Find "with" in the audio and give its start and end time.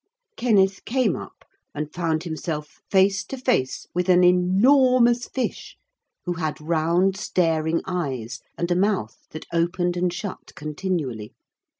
3.93-4.09